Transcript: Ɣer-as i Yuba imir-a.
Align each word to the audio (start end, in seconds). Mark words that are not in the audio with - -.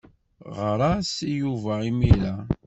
Ɣer-as 0.57 1.13
i 1.29 1.31
Yuba 1.39 1.73
imir-a. 1.89 2.35